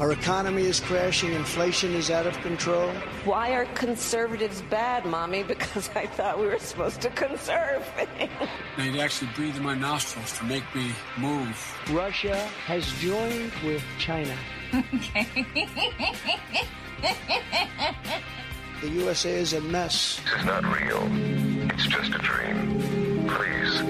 [0.00, 1.34] Our economy is crashing.
[1.34, 2.88] Inflation is out of control.
[3.26, 5.42] Why are conservatives bad, Mommy?
[5.50, 7.86] Because I thought we were supposed to conserve.
[8.78, 11.54] They'd actually breathe in my nostrils to make me move.
[11.90, 14.34] Russia has joined with China.
[18.80, 20.18] the USA is a mess.
[20.24, 21.06] This is not real.
[21.74, 23.28] It's just a dream.
[23.28, 23.82] Please,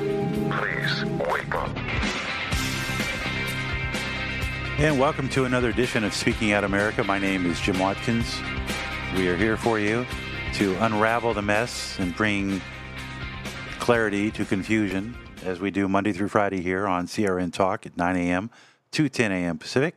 [0.59, 2.30] please, wake up.
[4.81, 7.05] And welcome to another edition of Speaking Out America.
[7.05, 8.41] My name is Jim Watkins.
[9.15, 10.07] We are here for you
[10.55, 12.63] to unravel the mess and bring
[13.79, 18.17] clarity to confusion as we do Monday through Friday here on CRN Talk at 9
[18.17, 18.49] a.m.
[18.93, 19.59] to 10 a.m.
[19.59, 19.97] Pacific.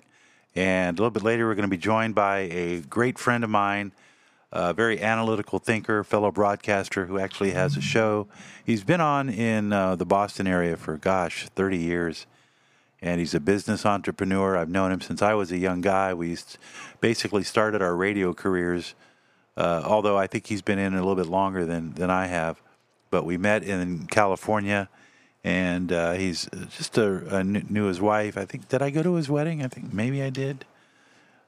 [0.53, 3.49] And a little bit later, we're going to be joined by a great friend of
[3.49, 3.93] mine,
[4.51, 8.27] a very analytical thinker, fellow broadcaster who actually has a show.
[8.65, 12.27] He's been on in uh, the Boston area for, gosh, 30 years
[13.03, 14.57] and he's a business entrepreneur.
[14.57, 16.13] I've known him since I was a young guy.
[16.13, 16.37] We
[17.01, 18.95] basically started our radio careers,
[19.57, 22.61] uh, although I think he's been in a little bit longer than, than I have.
[23.11, 24.87] But we met in California,
[25.43, 28.37] and uh, he's just a, a, knew his wife.
[28.37, 29.61] I think did I go to his wedding?
[29.61, 30.63] I think maybe I did.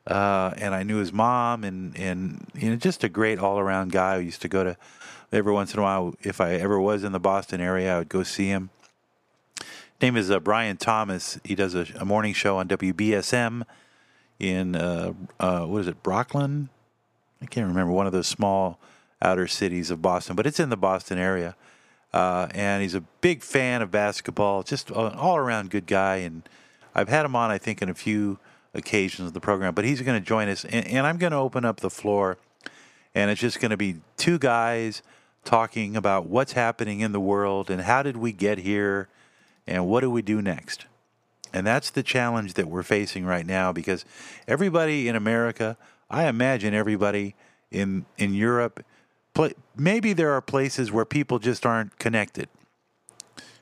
[0.06, 3.94] Uh, and I knew his mom, and and you know just a great all around
[3.94, 4.18] guy.
[4.18, 4.78] who used to go to
[5.32, 6.14] every once in a while.
[6.22, 8.70] If I ever was in the Boston area, I would go see him
[10.02, 11.40] name is uh, Brian Thomas.
[11.44, 13.64] He does a, a, morning show on WBSM
[14.40, 16.70] in uh, uh, what is it, Brooklyn?
[17.42, 18.80] I can't remember one of those small
[19.22, 21.56] outer cities of Boston, but it's in the Boston area.
[22.14, 26.18] Uh, and he's a big fan of basketball, just an all-around good guy.
[26.18, 26.48] And
[26.94, 28.40] I've had him on, I think, in a few
[28.74, 29.74] occasions of the program.
[29.74, 32.38] But he's going to join us, and, and I'm going to open up the floor,
[33.14, 35.02] and it's just going to be two guys
[35.44, 39.08] talking about what's happening in the world and how did we get here
[39.68, 40.86] and what do we do next?
[41.54, 44.04] And that's the challenge that we're facing right now because
[44.48, 45.78] everybody in America,
[46.10, 47.36] I imagine everybody
[47.72, 48.84] in in Europe,
[49.76, 52.50] maybe there are places where people just aren't connected.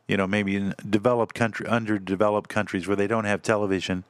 [0.07, 4.03] You know, maybe in developed country, underdeveloped countries where they don't have television,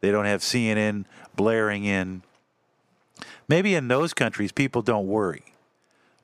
[0.00, 1.04] they don't have CNN
[1.36, 2.22] blaring in.
[3.48, 5.44] Maybe in those countries people don't worry.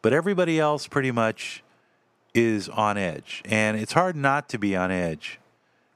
[0.02, 1.62] But everybody else pretty much
[2.34, 3.42] is on edge.
[3.44, 5.38] And it's hard not to be on edge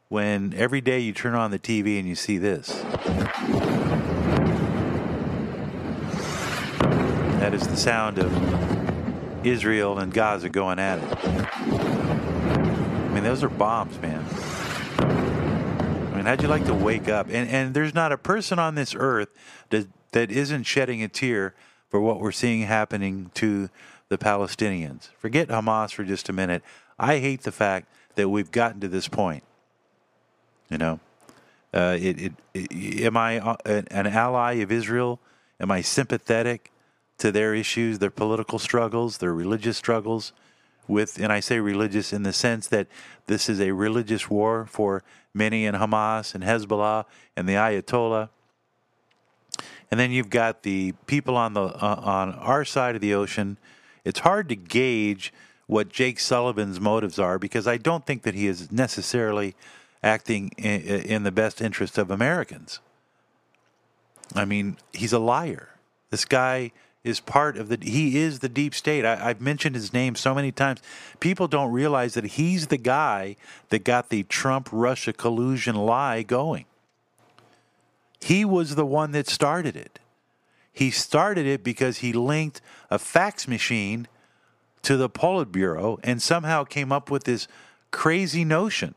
[0.09, 2.69] when every day you turn on the TV and you see this.
[7.41, 11.19] That is the sound of Israel and Gaza going at it.
[13.05, 14.25] I mean, those are bombs, man.
[14.99, 17.27] I mean, how'd you like to wake up?
[17.27, 19.28] And, and there's not a person on this earth
[19.71, 21.55] that, that isn't shedding a tear
[21.91, 23.69] for what we're seeing happening to
[24.14, 25.08] the Palestinians.
[25.19, 26.62] Forget Hamas for just a minute.
[27.00, 29.42] I hate the fact that we've gotten to this point.
[30.70, 31.00] You know,
[31.72, 35.19] uh, it, it, it, am I uh, an ally of Israel?
[35.58, 36.70] Am I sympathetic
[37.19, 40.32] to their issues, their political struggles, their religious struggles?
[40.86, 42.86] With and I say religious in the sense that
[43.26, 45.02] this is a religious war for
[45.32, 48.28] many in Hamas and Hezbollah and the Ayatollah.
[49.91, 53.58] And then you've got the people on the uh, on our side of the ocean
[54.04, 55.32] it's hard to gauge
[55.66, 59.54] what Jake Sullivan's motives are because I don't think that he is necessarily
[60.03, 62.81] acting in, in the best interest of Americans.
[64.34, 65.70] I mean, he's a liar.
[66.10, 66.72] This guy
[67.04, 70.34] is part of the he is the deep state I, have mentioned his name so
[70.34, 70.81] many times
[71.20, 73.37] people don't realize that he's the guy
[73.69, 76.64] that got the trump russia collusion lie going
[78.22, 79.98] he was the one that started it
[80.75, 84.09] he started it because he linked a fax machine
[84.83, 87.49] to the Politburo and somehow came up with this
[87.93, 88.95] crazy notion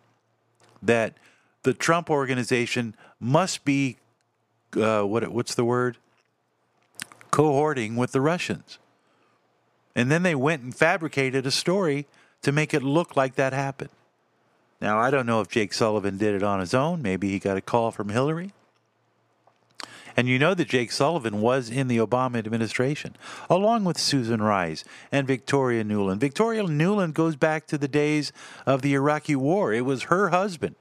[0.82, 1.14] that
[1.62, 3.98] the Trump organization must be
[4.76, 5.98] uh, what what's the word
[7.32, 8.80] cohorting with the Russians.
[9.96, 12.08] And then they went and fabricated a story
[12.42, 13.90] to make it look like that happened.
[14.82, 17.02] Now, I don't know if Jake Sullivan did it on his own.
[17.02, 18.52] Maybe he got a call from Hillary.
[20.17, 23.16] And you know that Jake Sullivan was in the Obama administration,
[23.52, 26.17] along with Susan Rice and Victoria Nuland.
[26.17, 28.34] Victoria Nuland goes back to the days
[28.66, 29.72] of the Iraqi war.
[29.72, 30.75] It was her husband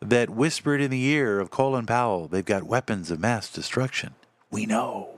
[0.00, 4.14] that whispered in the ear of Colin Powell, they've got weapons of mass destruction.
[4.50, 5.10] We know.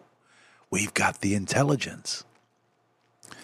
[0.70, 2.24] We've got the intelligence.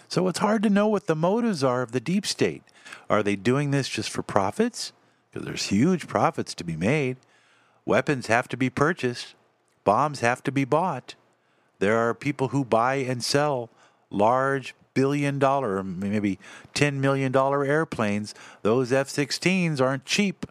[0.09, 2.63] So it's hard to know what the motives are of the deep state.
[3.11, 4.93] Are they doing this just for profits?
[5.31, 7.19] Because there's huge profits to be made.
[7.85, 9.35] Weapons have to be purchased.
[9.89, 11.15] Bombs have to be bought.
[11.79, 13.71] There are people who buy and sell
[14.11, 16.39] large billion dollar, maybe
[16.75, 18.35] $10 million airplanes.
[18.61, 20.45] Those F 16s aren't cheap.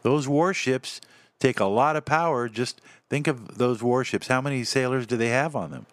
[0.00, 1.02] Those warships
[1.38, 2.48] take a lot of power.
[2.48, 2.80] Just
[3.10, 4.28] think of those warships.
[4.28, 5.84] How many sailors do they have on them?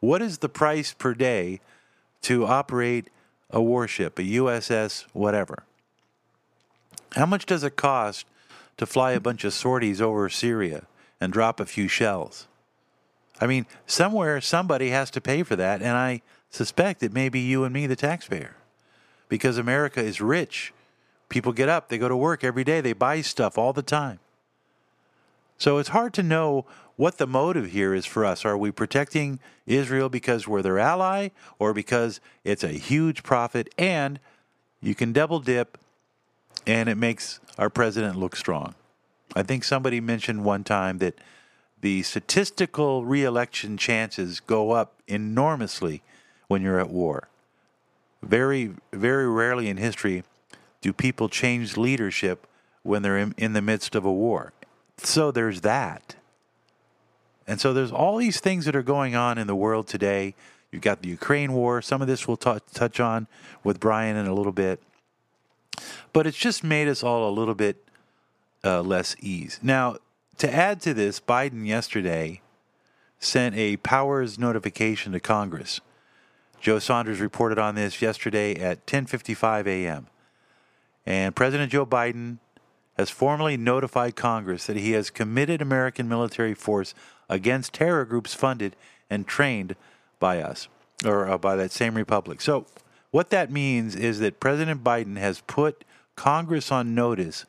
[0.00, 1.60] What is the price per day
[2.22, 3.10] to operate
[3.50, 5.64] a warship, a USS, whatever?
[7.14, 8.24] How much does it cost
[8.78, 10.86] to fly a bunch of sorties over Syria
[11.22, 12.48] and drop a few shells?
[13.40, 17.40] I mean, somewhere somebody has to pay for that, and I suspect it may be
[17.40, 18.56] you and me, the taxpayer,
[19.28, 20.72] because America is rich.
[21.28, 24.18] People get up, they go to work every day, they buy stuff all the time.
[25.58, 26.66] So it's hard to know
[26.96, 28.44] what the motive here is for us.
[28.44, 31.28] Are we protecting Israel because we're their ally
[31.58, 34.18] or because it's a huge profit and
[34.80, 35.78] you can double dip
[36.66, 38.74] and it makes our president look strong?
[39.34, 41.14] I think somebody mentioned one time that
[41.80, 46.02] the statistical reelection chances go up enormously
[46.48, 47.28] when you're at war.
[48.22, 50.22] Very, very rarely in history
[50.80, 52.46] do people change leadership
[52.82, 54.52] when they're in, in the midst of a war.
[54.98, 56.16] So there's that.
[57.46, 60.34] And so there's all these things that are going on in the world today.
[60.70, 61.82] You've got the Ukraine war.
[61.82, 63.26] Some of this we'll t- touch on
[63.64, 64.80] with Brian in a little bit.
[66.12, 67.84] But it's just made us all a little bit
[68.64, 69.58] uh, less ease.
[69.62, 69.96] Now,
[70.38, 72.40] to add to this, Biden yesterday
[73.18, 75.80] sent a powers notification to Congress.
[76.60, 80.06] Joe Saunders reported on this yesterday at 10:55 a.m.
[81.04, 82.38] And President Joe Biden
[82.96, 86.94] has formally notified Congress that he has committed American military force
[87.28, 88.76] against terror groups funded
[89.10, 89.74] and trained
[90.20, 90.68] by us
[91.04, 92.40] or uh, by that same republic.
[92.40, 92.66] So,
[93.10, 95.84] what that means is that President Biden has put
[96.16, 97.44] Congress on notice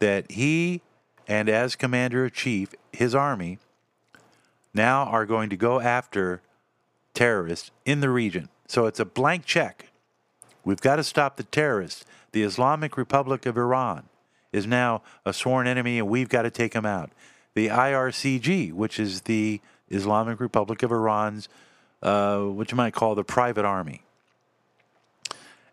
[0.00, 0.82] that he
[1.28, 3.58] and as commander in chief, his army
[4.74, 6.42] now are going to go after
[7.14, 8.48] terrorists in the region.
[8.66, 9.90] So it's a blank check.
[10.64, 12.04] We've got to stop the terrorists.
[12.32, 14.08] The Islamic Republic of Iran
[14.52, 17.10] is now a sworn enemy, and we've got to take them out.
[17.54, 21.48] The IRCG, which is the Islamic Republic of Iran's,
[22.02, 24.02] uh, what you might call the private army.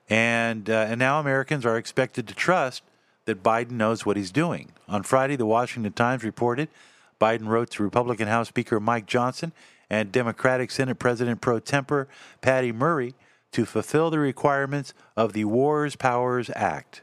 [0.09, 2.81] And, uh, and now Americans are expected to trust
[3.27, 4.71] that Biden knows what he's doing.
[4.88, 6.69] On Friday, the Washington Times reported
[7.19, 9.51] Biden wrote to Republican House Speaker Mike Johnson
[9.89, 12.07] and Democratic Senate President pro tempore
[12.41, 13.15] Patty Murray
[13.51, 17.01] to fulfill the requirements of the Wars Powers Act,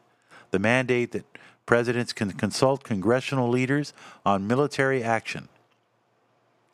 [0.50, 1.24] the mandate that
[1.66, 3.92] presidents can consult congressional leaders
[4.24, 5.48] on military action.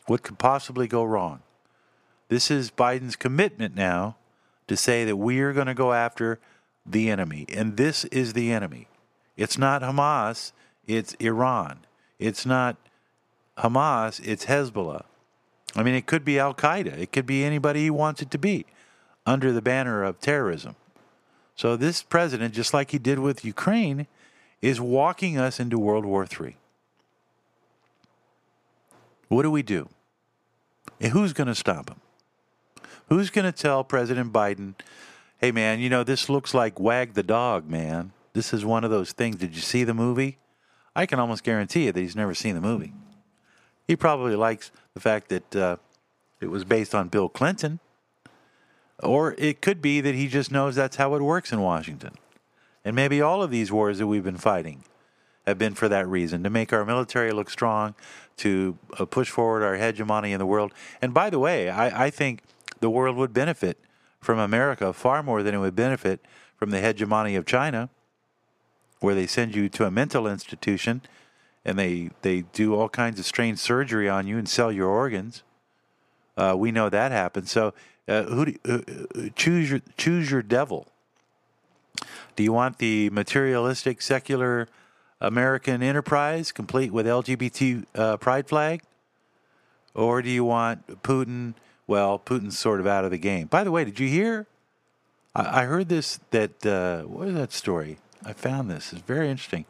[0.06, 1.40] What could possibly go wrong?
[2.28, 4.16] This is Biden's commitment now
[4.68, 6.38] to say that we are going to go after
[6.86, 8.86] the enemy, and this is the enemy.
[9.36, 10.52] It's not Hamas,
[10.86, 11.80] it's Iran.
[12.18, 12.76] It's not
[13.58, 15.04] Hamas, it's Hezbollah.
[15.74, 18.38] I mean, it could be Al Qaeda, it could be anybody he wants it to
[18.38, 18.66] be
[19.26, 20.76] under the banner of terrorism.
[21.54, 24.06] So, this president, just like he did with Ukraine,
[24.62, 26.56] is walking us into World War III.
[29.28, 29.88] What do we do?
[31.00, 32.00] And who's going to stop him?
[33.08, 34.74] Who's going to tell President Biden,
[35.38, 38.12] hey, man, you know, this looks like Wag the Dog, man?
[38.32, 39.36] This is one of those things.
[39.36, 40.38] Did you see the movie?
[40.94, 42.92] I can almost guarantee you that he's never seen the movie.
[43.86, 45.76] He probably likes the fact that uh,
[46.40, 47.80] it was based on Bill Clinton.
[49.02, 52.14] Or it could be that he just knows that's how it works in Washington.
[52.84, 54.84] And maybe all of these wars that we've been fighting
[55.46, 57.94] have been for that reason to make our military look strong,
[58.38, 60.72] to uh, push forward our hegemony in the world.
[61.00, 62.42] And by the way, I, I think
[62.80, 63.78] the world would benefit
[64.20, 66.20] from America far more than it would benefit
[66.56, 67.88] from the hegemony of China
[69.00, 71.02] where they send you to a mental institution
[71.64, 75.42] and they, they do all kinds of strange surgery on you and sell your organs.
[76.36, 77.50] Uh, we know that happens.
[77.50, 77.74] So
[78.08, 80.88] uh, who do, uh, uh, choose your choose your devil.
[82.34, 84.68] Do you want the materialistic secular
[85.20, 88.82] American enterprise complete with LGBT uh, pride flag,
[89.94, 91.54] or do you want Putin?
[91.86, 93.46] Well, Putin's sort of out of the game.
[93.48, 94.46] By the way, did you hear?
[95.34, 97.98] I, I heard this that uh, what is that story?
[98.24, 98.92] I found this.
[98.92, 99.64] It's very interesting.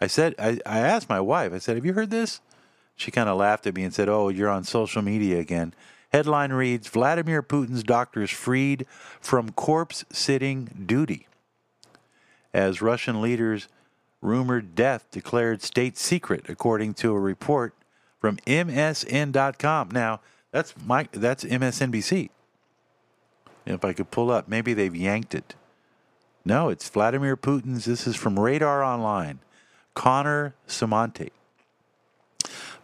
[0.00, 2.40] I said, I, I asked my wife, I said, Have you heard this?
[2.96, 5.74] She kind of laughed at me and said, Oh, you're on social media again.
[6.12, 8.86] Headline reads Vladimir Putin's doctors freed
[9.20, 11.26] from corpse sitting duty.
[12.54, 13.68] As Russian leaders'
[14.22, 17.74] rumored death declared state secret, according to a report
[18.20, 19.90] from MSN.com.
[19.90, 20.20] Now,
[20.52, 22.30] that's my that's MSNBC.
[23.66, 25.54] If I could pull up, maybe they've yanked it.
[26.46, 27.86] No, it's Vladimir Putin's.
[27.86, 29.40] This is from Radar Online.
[29.94, 31.30] Connor Samonte.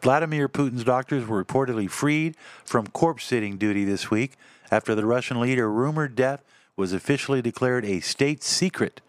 [0.00, 4.32] Vladimir Putin's doctors were reportedly freed from corpse sitting duty this week
[4.72, 6.42] after the Russian leader rumored death
[6.74, 9.00] was officially declared a state secret,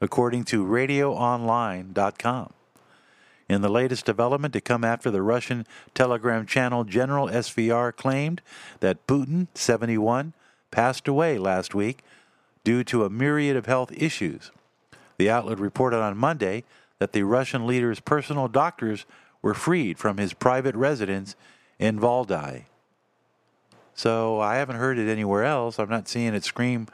[0.00, 2.52] according to RadarOnline.com.
[3.46, 8.40] In the latest development to come after the Russian telegram channel General SVR claimed
[8.80, 10.32] that Putin, 71,
[10.70, 12.02] passed away last week
[12.68, 14.50] due to a myriad of health issues.
[15.16, 16.64] The outlet reported on Monday
[16.98, 19.06] that the Russian leader's personal doctors
[19.40, 21.34] were freed from his private residence
[21.78, 22.64] in Valdai.
[23.94, 25.78] So I haven't heard it anywhere else.
[25.78, 26.88] I'm not seeing it scream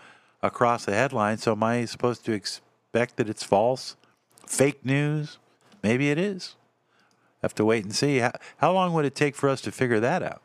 [0.44, 1.38] across the headline.
[1.38, 3.96] So am I supposed to expect that it's false?
[4.46, 5.38] Fake news?
[5.82, 6.54] Maybe it is.
[7.42, 8.18] Have to wait and see.
[8.18, 10.40] How, how long would it take for us to figure that out?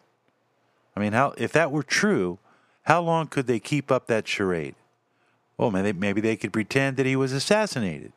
[0.96, 2.40] I mean, how if that were true,
[2.86, 4.74] how long could they keep up that charade?
[5.60, 8.14] Well, maybe, maybe they could pretend that he was assassinated.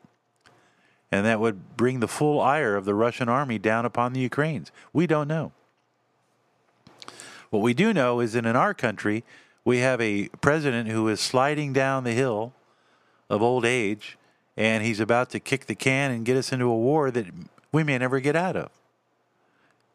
[1.10, 4.70] And that would bring the full ire of the Russian army down upon the Ukrainians.
[4.92, 5.50] We don't know.
[7.50, 9.24] What we do know is that in our country,
[9.64, 12.52] we have a president who is sliding down the hill
[13.28, 14.16] of old age,
[14.56, 17.26] and he's about to kick the can and get us into a war that
[17.72, 18.70] we may never get out of.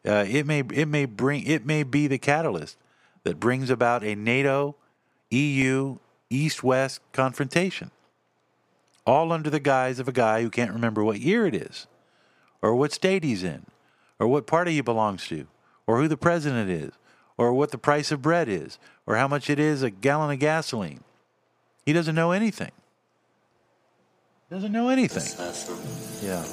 [0.06, 2.76] Uh, it may it may bring it may be the catalyst
[3.24, 4.76] that brings about a NATO,
[5.30, 5.98] EU,
[6.30, 7.90] East-West confrontation,
[9.06, 11.86] all under the guise of a guy who can't remember what year it is,
[12.60, 13.66] or what state he's in,
[14.18, 15.46] or what party he belongs to,
[15.86, 16.92] or who the president is,
[17.36, 20.38] or what the price of bread is, or how much it is a gallon of
[20.38, 21.02] gasoline.
[21.86, 22.72] He doesn't know anything.
[24.50, 25.22] Doesn't know anything.
[26.22, 26.44] Yeah.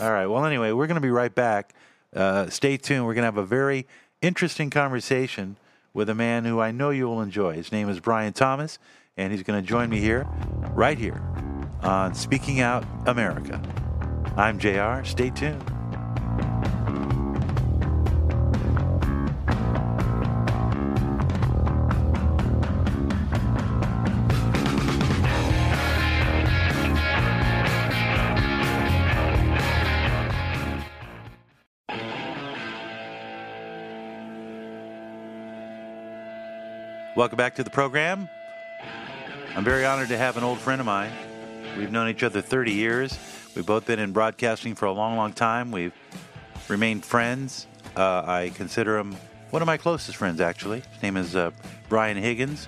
[0.00, 0.26] All right.
[0.26, 1.72] Well, anyway, we're going to be right back.
[2.14, 3.06] Uh, stay tuned.
[3.06, 3.86] We're going to have a very
[4.20, 5.56] interesting conversation
[5.94, 7.54] with a man who I know you will enjoy.
[7.54, 8.78] His name is Brian Thomas,
[9.16, 10.26] and he's going to join me here,
[10.72, 11.22] right here,
[11.82, 13.60] on Speaking Out America.
[14.36, 15.04] I'm JR.
[15.04, 15.62] Stay tuned.
[37.14, 38.26] Welcome back to the program.
[39.54, 41.12] I'm very honored to have an old friend of mine.
[41.76, 43.18] We've known each other 30 years.
[43.54, 45.70] We've both been in broadcasting for a long, long time.
[45.70, 45.92] We've
[46.68, 47.66] remained friends.
[47.94, 49.14] Uh, I consider him
[49.50, 50.80] one of my closest friends, actually.
[50.90, 51.50] His name is uh,
[51.90, 52.66] Brian Higgins.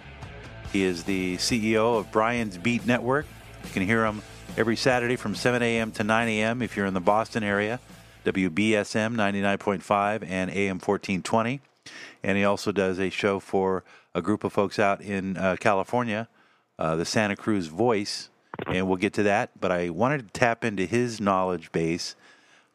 [0.75, 3.25] He is the CEO of Brian's Beat Network.
[3.65, 4.21] You can hear him
[4.59, 5.91] every Saturday from 7 a.m.
[5.93, 6.61] to 9 a.m.
[6.61, 7.81] if you're in the Boston area.
[8.27, 11.63] WBSM 99.5 and AM 1420.
[12.23, 16.29] And he also does a show for a group of folks out in uh, California,
[16.79, 18.31] uh, the Santa Cruz Voice,
[18.67, 19.51] and we'll get to that.
[19.61, 22.17] But I wanted to tap into his knowledge base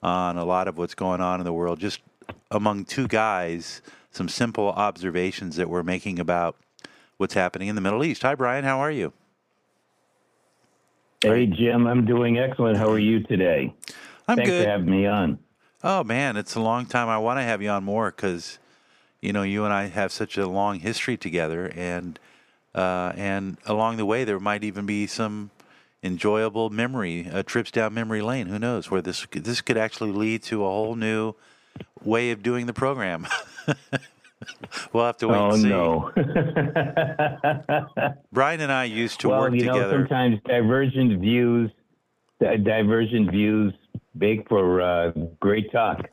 [0.01, 2.01] on a lot of what's going on in the world, just
[2.51, 6.55] among two guys, some simple observations that we're making about
[7.17, 8.21] what's happening in the Middle East.
[8.21, 8.63] Hi, Brian.
[8.63, 9.13] How are you?
[11.21, 11.85] Hey, Jim.
[11.85, 12.77] I'm doing excellent.
[12.77, 13.73] How are you today?
[14.27, 14.63] I'm Thanks good.
[14.63, 15.39] for having me on.
[15.83, 17.09] Oh man, it's a long time.
[17.09, 18.59] I want to have you on more because,
[19.21, 22.19] you know, you and I have such a long history together, and
[22.73, 25.51] uh, and along the way there might even be some
[26.01, 28.47] enjoyable memory uh, trips down memory lane.
[28.47, 31.33] Who knows where this this could actually lead to a whole new
[32.03, 33.27] way of doing the program.
[34.93, 35.69] we'll have to wait oh and see.
[35.69, 36.11] no.
[38.31, 39.99] Brian and I used to well, work you know, together.
[39.99, 41.71] sometimes divergent views,
[42.39, 43.73] divergent views
[44.15, 46.07] make for uh, great talk.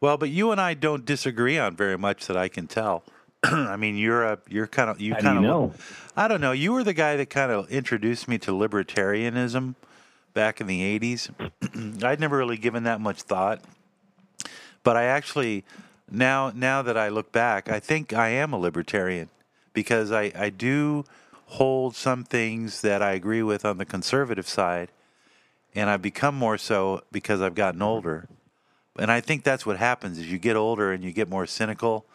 [0.00, 3.02] Well, but you and I don't disagree on very much that I can tell.
[3.42, 5.74] I mean, you're a you're kind of you How do kind you of know?
[6.16, 6.52] I don't know.
[6.52, 9.74] You were the guy that kind of introduced me to libertarianism
[10.34, 12.02] back in the '80s.
[12.04, 13.60] I'd never really given that much thought,
[14.82, 15.64] but I actually
[16.10, 19.30] now now that I look back, I think I am a libertarian
[19.72, 21.04] because I I do
[21.46, 24.90] hold some things that I agree with on the conservative side,
[25.74, 28.28] and I've become more so because I've gotten older.
[28.98, 32.06] And I think that's what happens is you get older and you get more cynical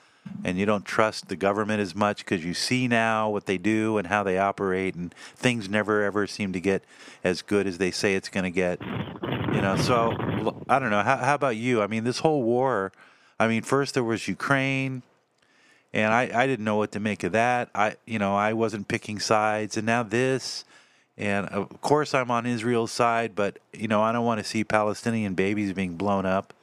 [0.44, 3.98] and you don't trust the government as much because you see now what they do
[3.98, 6.84] and how they operate and things never ever seem to get
[7.24, 9.76] as good as they say it's going to get you know?
[9.78, 10.12] So
[10.70, 11.82] I don't know how, how about you?
[11.82, 12.92] I mean this whole war
[13.40, 15.02] i mean first there was ukraine
[15.94, 17.70] and I, I didn't know what to make of that.
[17.74, 20.64] I you know i wasn't picking sides and now this
[21.18, 24.64] and of course i'm on israel's side but you know i don't want to see
[24.64, 26.54] palestinian babies being blown up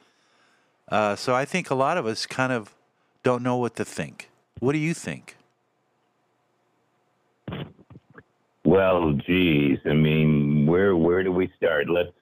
[0.91, 2.75] uh, so i think a lot of us kind of
[3.23, 4.31] don't know what to think.
[4.61, 5.37] What do you think?
[8.65, 11.89] Well, geez, I mean, where where do we start?
[11.89, 12.13] Let's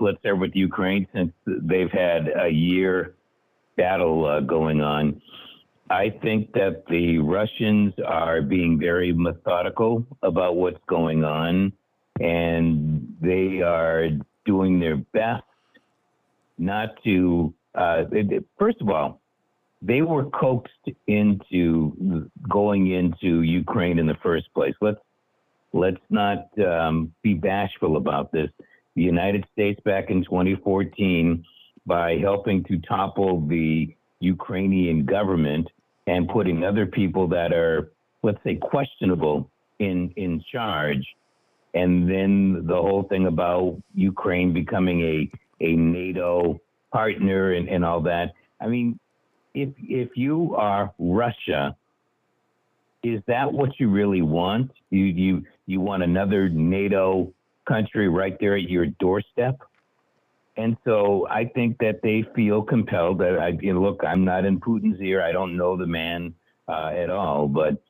[0.00, 3.14] let's start with Ukraine since they've had a year
[3.76, 5.20] battle uh, going on.
[5.90, 11.72] I think that the Russians are being very methodical about what's going on,
[12.20, 14.08] and they are
[14.44, 15.44] doing their best
[16.58, 17.54] not to.
[17.74, 18.04] Uh,
[18.58, 19.20] first of all,
[19.80, 24.74] they were coaxed into going into Ukraine in the first place.
[24.80, 25.00] Let's
[25.72, 28.50] let's not um, be bashful about this.
[28.94, 31.44] The United States back in 2014,
[31.86, 35.68] by helping to topple the Ukrainian government
[36.06, 41.04] and putting other people that are, let's say, questionable in in charge,
[41.74, 46.60] and then the whole thing about Ukraine becoming a a NATO
[46.92, 48.32] partner and, and all that.
[48.60, 48.98] I mean,
[49.54, 51.76] if if you are Russia,
[53.02, 54.70] is that what you really want?
[54.90, 57.32] You you you want another NATO
[57.66, 59.60] country right there at your doorstep?
[60.56, 64.02] And so I think that they feel compelled that I you know, look.
[64.06, 65.22] I'm not in Putin's ear.
[65.22, 66.34] I don't know the man
[66.68, 67.82] uh, at all, but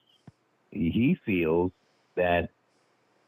[0.70, 1.72] he feels
[2.16, 2.50] that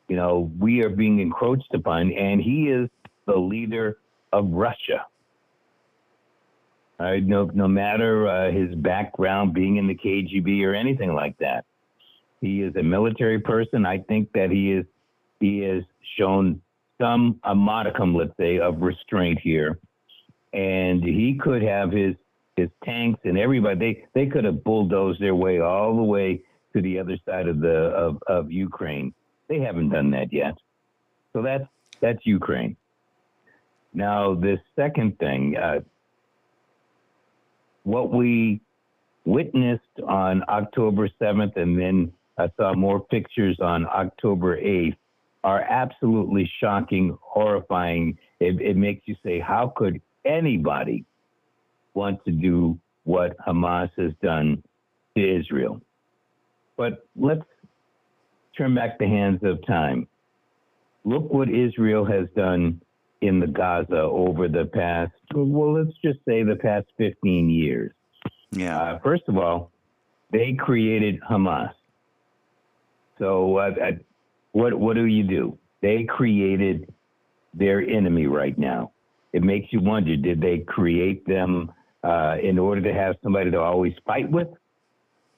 [0.09, 2.89] you know we are being encroached upon, and he is
[3.27, 3.99] the leader
[4.33, 5.07] of Russia.
[6.99, 11.65] Uh, no, no matter uh, his background being in the KGB or anything like that,
[12.41, 13.85] he is a military person.
[13.85, 14.87] I think that he is
[15.41, 15.83] he has
[16.17, 16.61] shown
[17.01, 19.79] some a modicum, let's say, of restraint here,
[20.53, 22.15] and he could have his
[22.57, 23.79] his tanks and everybody.
[23.79, 26.43] They they could have bulldozed their way all the way
[26.75, 29.15] to the other side of the of, of Ukraine.
[29.49, 30.55] They haven't done that yet.
[31.33, 31.67] So that's
[32.01, 32.77] that's Ukraine.
[33.93, 35.81] Now the second thing, uh,
[37.85, 38.61] what we
[39.25, 44.97] witnessed on October 7th, and then I saw more pictures on October 8th,
[45.45, 48.19] are absolutely shocking, horrifying.
[48.41, 51.05] It, it makes you say, how could anybody
[51.93, 54.63] want to do what Hamas has done
[55.17, 55.81] to Israel?
[56.77, 57.45] But let's
[58.57, 60.09] turn back the hands of time.
[61.05, 62.81] Look what Israel has done
[63.25, 67.93] in the Gaza over the past, well, let's just say the past 15 years.
[68.51, 68.81] Yeah.
[68.81, 69.71] Uh, first of all,
[70.31, 71.73] they created Hamas.
[73.19, 73.91] So uh, uh,
[74.53, 75.59] what what do you do?
[75.81, 76.93] They created
[77.55, 78.93] their enemy right now.
[79.33, 83.61] It makes you wonder: Did they create them uh, in order to have somebody to
[83.61, 84.49] always fight with,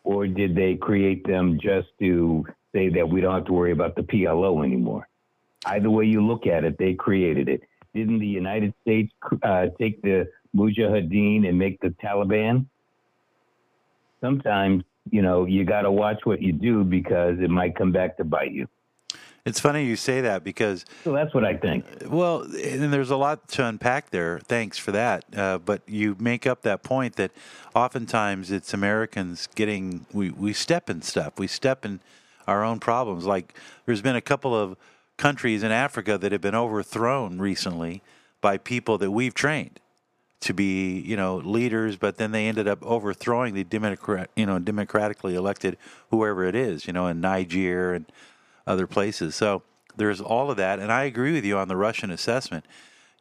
[0.02, 2.44] or did they create them just to
[2.74, 5.08] say that we don't have to worry about the PLO anymore?
[5.66, 7.62] Either way you look at it, they created it.
[7.96, 9.10] Didn't the United States
[9.42, 12.66] uh, take the Mujahideen and make the Taliban?
[14.20, 18.18] Sometimes, you know, you got to watch what you do because it might come back
[18.18, 18.68] to bite you.
[19.46, 20.84] It's funny you say that because.
[21.04, 21.86] So that's what I think.
[22.06, 24.40] Well, and there's a lot to unpack there.
[24.40, 25.24] Thanks for that.
[25.34, 27.30] Uh, but you make up that point that
[27.74, 31.38] oftentimes it's Americans getting, we, we step in stuff.
[31.38, 32.00] We step in
[32.46, 33.24] our own problems.
[33.24, 33.54] Like
[33.86, 34.76] there's been a couple of
[35.16, 38.02] countries in Africa that have been overthrown recently
[38.40, 39.80] by people that we've trained
[40.40, 44.58] to be, you know, leaders, but then they ended up overthrowing the democrat, you know,
[44.58, 45.76] democratically elected
[46.10, 48.06] whoever it is, you know, in Niger and
[48.66, 49.34] other places.
[49.34, 49.62] So
[49.96, 52.66] there's all of that, and I agree with you on the Russian assessment.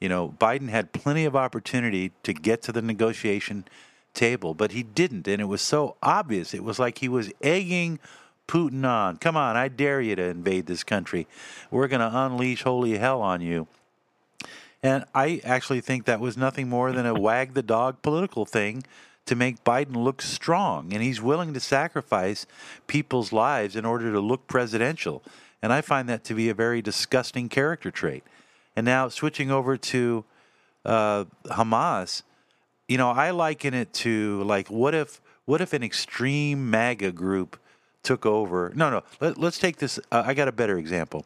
[0.01, 3.65] You know, Biden had plenty of opportunity to get to the negotiation
[4.13, 6.53] table, but he didn't, and it was so obvious.
[6.53, 7.99] It was like he was egging
[8.47, 9.17] Putin on.
[9.17, 11.27] Come on, I dare you to invade this country.
[11.71, 13.67] We're going to unleash holy hell on you.
[14.83, 18.83] And I actually think that was nothing more than a wag the dog political thing
[19.25, 20.93] to make Biden look strong.
[20.93, 22.45] And he's willing to sacrifice
[22.85, 25.23] people's lives in order to look presidential.
[25.61, 28.23] And I find that to be a very disgusting character trait.
[28.75, 30.23] And now switching over to
[30.85, 32.21] uh, Hamas,
[32.87, 37.57] you know, I liken it to like, what if, what if an extreme MAGA group
[38.05, 38.71] took over.
[38.75, 39.03] No, no.
[39.19, 39.99] Let, us take this.
[40.11, 41.25] Uh, I got a better example.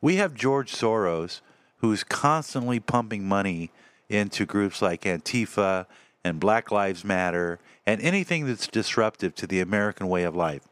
[0.00, 1.40] We have George Soros,
[1.78, 3.70] who's constantly pumping money
[4.08, 5.86] into groups like Antifa
[6.22, 10.62] and Black Lives Matter and anything that's disruptive to the American way of life.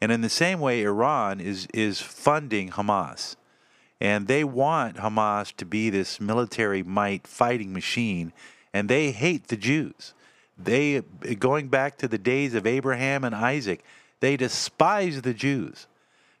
[0.00, 3.36] And in the same way, Iran is is funding Hamas,
[4.00, 8.32] and they want Hamas to be this military might fighting machine,
[8.72, 10.14] and they hate the Jews.
[10.56, 11.02] They
[11.38, 13.84] going back to the days of Abraham and Isaac
[14.20, 15.86] they despise the Jews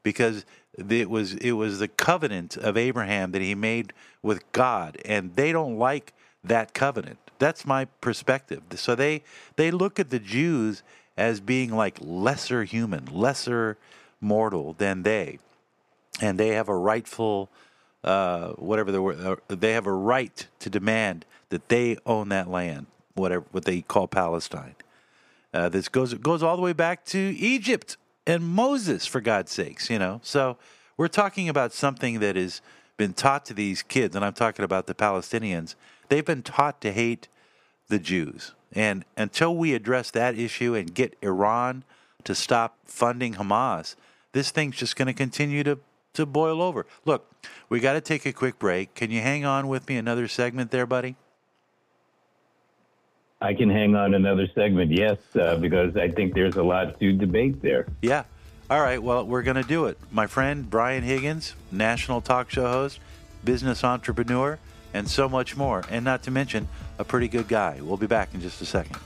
[0.02, 0.44] because
[0.76, 5.52] it was it was the covenant of Abraham that he made with God, and they
[5.52, 6.12] don't like
[6.44, 7.18] that covenant.
[7.38, 8.62] That's my perspective.
[8.76, 9.22] So they
[9.56, 10.82] they look at the Jews
[11.16, 13.76] as being like lesser human, lesser
[14.20, 15.38] mortal than they,
[16.20, 17.50] and they have a rightful
[18.04, 22.48] uh, whatever the word uh, they have a right to demand that they own that
[22.48, 24.74] land, whatever what they call Palestine.
[25.52, 29.90] Uh, this goes goes all the way back to Egypt and Moses, for God's sakes,
[29.90, 30.20] you know.
[30.22, 30.56] So
[30.96, 32.60] we're talking about something that has
[32.96, 35.74] been taught to these kids, and I'm talking about the Palestinians,
[36.08, 37.28] they've been taught to hate
[37.88, 38.52] the Jews.
[38.72, 41.82] And until we address that issue and get Iran
[42.24, 43.96] to stop funding Hamas,
[44.32, 45.78] this thing's just going to continue to,
[46.12, 46.86] to boil over.
[47.04, 47.26] Look,
[47.68, 48.94] we got to take a quick break.
[48.94, 51.16] Can you hang on with me another segment there, buddy?
[53.42, 57.12] I can hang on another segment, yes, uh, because I think there's a lot to
[57.12, 57.86] debate there.
[58.02, 58.24] Yeah.
[58.68, 59.02] All right.
[59.02, 59.98] Well, we're going to do it.
[60.12, 63.00] My friend Brian Higgins, national talk show host,
[63.42, 64.58] business entrepreneur,
[64.92, 65.84] and so much more.
[65.90, 67.78] And not to mention, a pretty good guy.
[67.80, 68.98] We'll be back in just a second.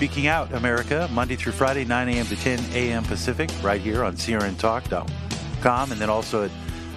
[0.00, 2.24] Speaking Out America, Monday through Friday, 9 a.m.
[2.24, 3.04] to 10 a.m.
[3.04, 6.50] Pacific, right here on CRNTalk.com, and then also at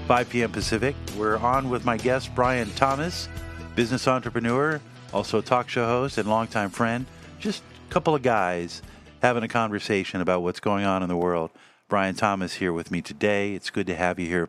[0.08, 0.50] 5 p.m.
[0.54, 0.96] Pacific.
[1.18, 3.28] We're on with my guest, Brian Thomas,
[3.76, 4.80] business entrepreneur,
[5.12, 7.06] also a talk show host and longtime friend.
[7.40, 8.82] Just a couple of guys
[9.22, 11.52] having a conversation about what's going on in the world.
[11.90, 13.54] Brian Thomas here with me today.
[13.54, 14.48] It's good to have you here.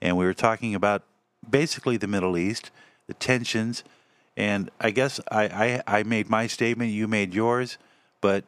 [0.00, 1.02] And we were talking about
[1.50, 2.70] basically the Middle East,
[3.08, 3.82] the tensions
[4.38, 7.76] and I guess I, I, I made my statement, you made yours,
[8.20, 8.44] but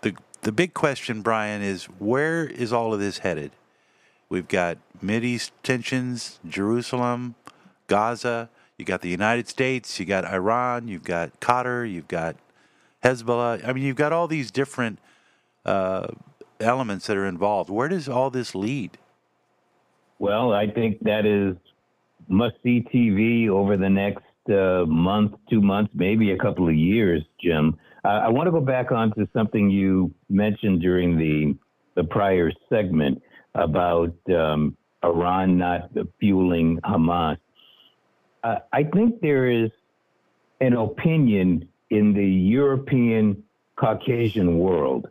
[0.00, 3.52] the the big question, Brian, is where is all of this headed?
[4.28, 7.34] We've got East tensions, Jerusalem,
[7.86, 8.48] Gaza.
[8.78, 10.00] You got the United States.
[10.00, 10.88] You got Iran.
[10.88, 11.90] You've got Qatar.
[11.90, 12.36] You've got
[13.04, 13.66] Hezbollah.
[13.66, 14.98] I mean, you've got all these different
[15.64, 16.08] uh,
[16.58, 17.70] elements that are involved.
[17.70, 18.98] Where does all this lead?
[20.18, 21.56] Well, I think that is
[22.28, 27.22] must see TV over the next uh, month, two months, maybe a couple of years,
[27.40, 27.78] Jim.
[28.04, 31.56] Uh, I want to go back on to something you mentioned during the
[31.94, 33.22] the prior segment
[33.54, 37.36] about um, Iran not fueling Hamas.
[38.42, 39.70] Uh, I think there is
[40.60, 43.42] an opinion in the European
[43.76, 45.08] Caucasian world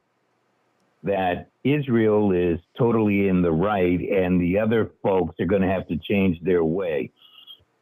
[1.04, 5.88] that Israel is totally in the right and the other folks are going to have
[5.88, 7.12] to change their way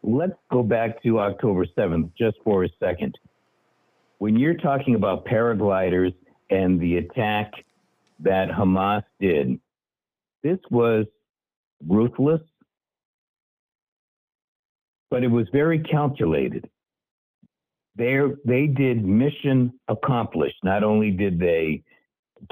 [0.04, 3.18] let's go back to October 7th just for a second.
[4.20, 6.14] When you're talking about paragliders
[6.50, 7.52] and the attack
[8.20, 9.60] that Hamas did,
[10.44, 11.06] this was
[11.88, 12.42] ruthless,
[15.10, 16.70] but it was very calculated.
[17.96, 20.58] They they did mission accomplished.
[20.64, 21.84] Not only did they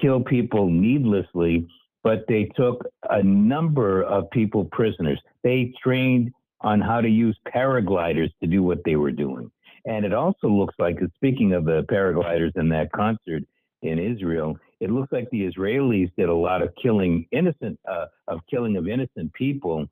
[0.01, 1.67] kill people needlessly,
[2.01, 5.19] but they took a number of people prisoners.
[5.43, 9.51] They trained on how to use paragliders to do what they were doing.
[9.87, 13.43] And it also looks like, speaking of the paragliders in that concert
[13.81, 18.41] in Israel, it looks like the Israelis did a lot of killing innocent, uh, of
[18.49, 19.87] killing of innocent people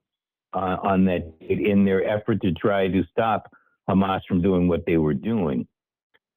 [0.53, 3.49] uh, on that in their effort to try to stop
[3.89, 5.65] Hamas from doing what they were doing.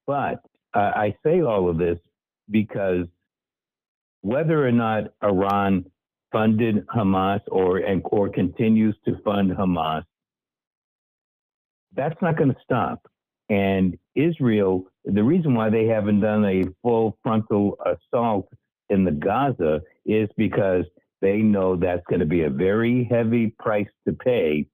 [0.07, 0.41] But
[0.73, 1.99] uh, I say all of this
[2.49, 3.07] because
[4.21, 5.85] whether or not Iran
[6.31, 10.05] funded Hamas or and or continues to fund Hamas,
[11.97, 13.03] that's not going to stop.
[13.49, 18.49] And Israel, the reason why they haven't done a full frontal assault
[18.91, 20.85] in the Gaza is because
[21.21, 24.67] they know that's going to be a very heavy price to pay.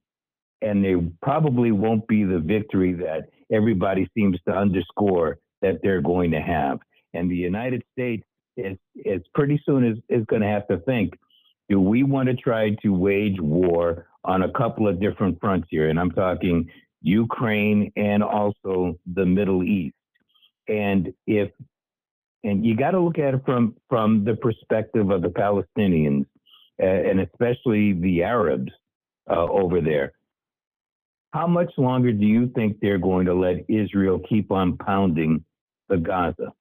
[0.61, 6.31] And they probably won't be the victory that everybody seems to underscore that they're going
[6.31, 6.79] to have.
[7.13, 8.25] And the United States
[8.57, 11.13] is, is pretty soon is, is going to have to think
[11.69, 15.89] do we want to try to wage war on a couple of different fronts here?
[15.89, 16.69] And I'm talking
[17.05, 19.95] Ukraine, and also the Middle East.
[20.67, 21.51] And if
[22.43, 26.25] and you got to look at it from from the perspective of the Palestinians
[26.81, 28.71] uh, and especially the Arabs
[29.29, 30.13] uh, over there.
[31.33, 35.43] How much longer do you think they're going to let Israel keep on pounding
[35.89, 36.53] the Gaza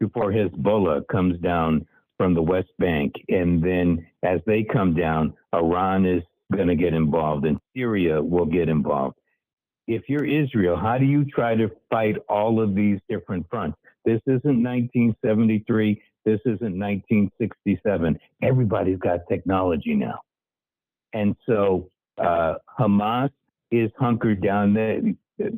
[0.00, 1.86] before Hezbollah comes down
[2.16, 3.12] from the West Bank?
[3.28, 6.22] And then as they come down, Iran is
[6.54, 9.16] going to get involved and Syria will get involved
[9.88, 13.76] if you're Israel, how do you try to fight all of these different fronts?
[14.04, 16.02] This isn't 1973.
[16.26, 18.18] This isn't 1967.
[18.42, 20.20] Everybody's got technology now.
[21.14, 23.30] And so uh, Hamas
[23.70, 24.74] is hunkered down.
[24.74, 25.00] There.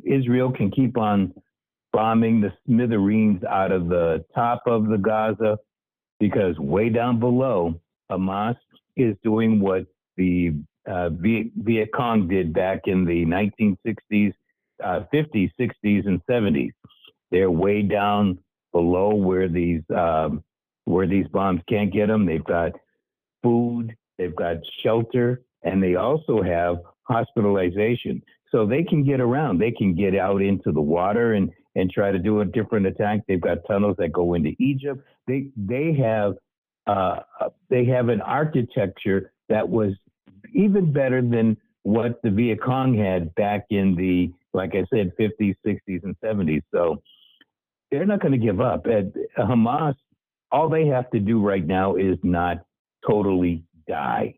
[0.05, 1.33] Israel can keep on
[1.91, 5.57] bombing the smithereens out of the top of the Gaza
[6.21, 8.55] because way down below, Hamas
[8.95, 10.53] is doing what the
[10.87, 14.33] uh, Viet, Viet Cong did back in the 1960s,
[14.83, 16.71] uh, 50s, 60s, and 70s.
[17.29, 18.39] They're way down
[18.71, 20.43] below where these um,
[20.85, 22.25] where these bombs can't get them.
[22.25, 22.71] They've got
[23.43, 28.21] food, they've got shelter, and they also have hospitalization.
[28.51, 29.59] So they can get around.
[29.59, 33.21] They can get out into the water and and try to do a different attack.
[33.27, 35.05] They've got tunnels that go into Egypt.
[35.27, 36.33] They they have
[36.87, 37.19] uh,
[37.69, 39.93] they have an architecture that was
[40.53, 45.55] even better than what the Viet Cong had back in the like I said 50s,
[45.65, 46.61] 60s, and 70s.
[46.73, 47.01] So
[47.89, 48.85] they're not going to give up.
[48.85, 49.95] At Hamas,
[50.51, 52.65] all they have to do right now is not
[53.07, 54.35] totally die,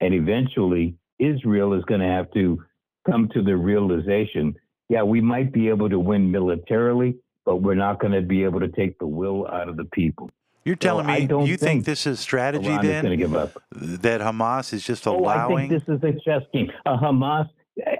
[0.00, 2.62] and eventually Israel is going to have to
[3.06, 4.54] come to the realization
[4.90, 7.14] yeah, we might be able to win militarily,
[7.46, 10.28] but we're not going to be able to take the will out of the people.
[10.64, 13.04] You're telling So me you think, think this is strategy Iran is then?
[13.04, 13.62] going to give up.
[13.72, 15.52] That Hamas is just allowing.
[15.52, 15.56] Oh.
[15.56, 16.70] I think this is a chess game.
[16.86, 17.48] A Hamas,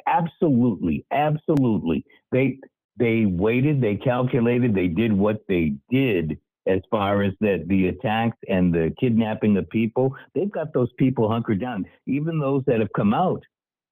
[0.06, 2.04] absolutely, absolutely.
[2.32, 2.58] They
[2.98, 8.36] they waited, they calculated, they did what they did as far as that the attacks
[8.48, 10.14] and the kidnapping of people.
[10.34, 11.86] They've got those people hunkered down.
[12.06, 13.42] Even those that have come out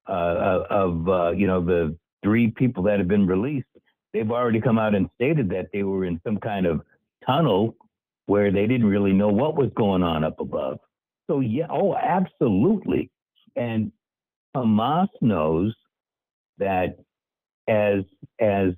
[0.07, 3.67] uh, of uh, you know the three people that have been released,
[4.13, 6.83] they've already come out and stated that they were in some kind of
[7.25, 7.77] tunnel
[8.29, 10.79] where they didn't really know what was going on up above.
[11.31, 13.11] So yeah, oh, absolutely.
[13.57, 13.91] And
[14.55, 15.75] Hamas knows
[16.59, 16.99] that
[17.69, 18.01] as
[18.39, 18.75] as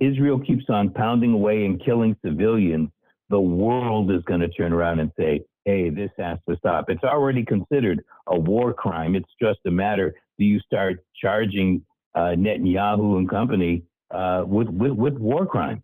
[0.00, 2.88] Israel keeps on pounding away and killing civilians,
[3.28, 7.04] the world is going to turn around and say, "Hey, this has to stop." It's
[7.04, 9.14] already considered a war crime.
[9.16, 14.92] It's just a matter: do you start charging uh, Netanyahu and company uh, with, with
[14.92, 15.82] with war crimes?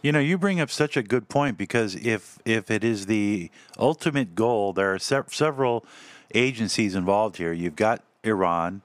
[0.00, 3.50] You know, you bring up such a good point because if if it is the
[3.78, 5.84] ultimate goal, there are se- several
[6.34, 7.52] agencies involved here.
[7.52, 8.82] You've got Iran,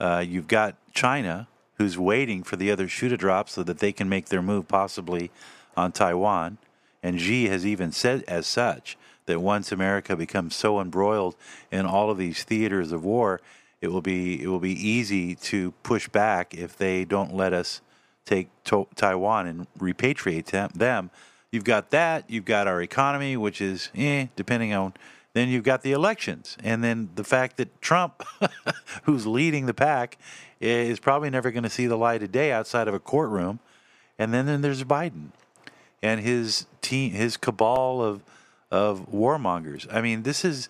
[0.00, 3.92] uh, you've got China, who's waiting for the other shoe to drop so that they
[3.92, 5.30] can make their move possibly
[5.76, 6.58] on Taiwan,
[7.04, 11.36] and Xi has even said as such that once America becomes so embroiled
[11.70, 13.40] in all of these theaters of war,
[13.80, 17.80] it will be it will be easy to push back if they don't let us
[18.28, 21.10] take to- Taiwan and repatriate them, them.
[21.50, 22.24] You've got that.
[22.28, 24.94] You've got our economy, which is eh, depending on.
[25.32, 28.24] Then you've got the elections, and then the fact that Trump,
[29.04, 30.18] who's leading the pack,
[30.60, 33.60] is probably never going to see the light of day outside of a courtroom.
[34.18, 35.28] And then, then there's Biden
[36.02, 38.22] and his team, his cabal of
[38.70, 39.86] of warmongers.
[39.92, 40.68] I mean, this is.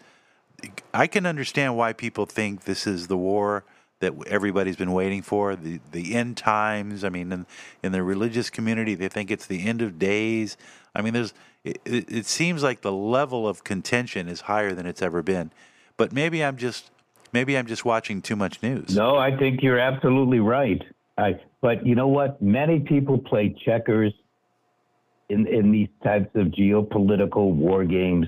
[0.92, 3.64] I can understand why people think this is the war
[4.00, 7.04] that everybody's been waiting for the the end times.
[7.04, 7.46] I mean, in,
[7.82, 10.56] in the religious community, they think it's the end of days.
[10.94, 11.34] I mean, there's
[11.64, 15.50] it, it, seems like the level of contention is higher than it's ever been.
[15.96, 16.90] But maybe I'm just
[17.32, 18.94] maybe I'm just watching too much news.
[18.94, 20.82] No, I think you're absolutely right.
[21.16, 22.40] I, but you know what?
[22.40, 24.12] Many people play checkers
[25.28, 28.26] in in these types of geopolitical war games.